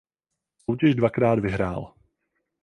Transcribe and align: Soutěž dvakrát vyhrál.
Soutěž 0.63 0.95
dvakrát 0.95 1.39
vyhrál. 1.39 1.93